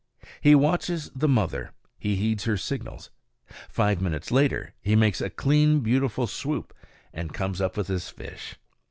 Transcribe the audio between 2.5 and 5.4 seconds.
signals. Five minutes later he makes a